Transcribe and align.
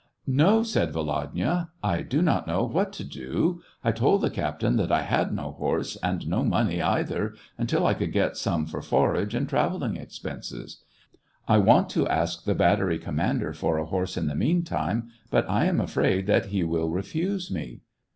''""No," 0.43 0.63
said 0.63 0.91
Volodya;" 0.93 1.69
I 1.93 2.01
do 2.01 2.23
not 2.23 2.47
know 2.47 2.63
what 2.63 2.91
to 2.93 3.03
do. 3.03 3.61
I 3.83 3.91
told 3.91 4.21
the 4.21 4.31
captain 4.31 4.75
that 4.77 4.91
I 4.91 5.03
had 5.03 5.31
no 5.31 5.51
horse, 5.51 5.95
and 5.97 6.27
no 6.27 6.43
money, 6.43 6.81
either, 6.81 7.35
until 7.55 7.85
I 7.85 7.93
get 7.93 8.35
some 8.35 8.65
for 8.65 8.81
forage 8.81 9.35
and 9.35 9.47
travelling 9.47 9.97
expenses. 9.97 10.83
I 11.47 11.59
want 11.59 11.87
to 11.91 12.07
ask 12.07 12.45
the 12.45 12.55
battery 12.55 12.97
commander 12.97 13.53
for 13.53 13.77
a 13.77 13.85
horse 13.85 14.17
in 14.17 14.25
the 14.25 14.33
meantime, 14.33 15.09
but 15.29 15.47
I 15.47 15.65
am 15.65 15.79
afraid 15.79 16.25
that 16.25 16.47
he 16.47 16.63
will 16.63 16.89
refuse 16.89 17.51
me." 17.51 17.81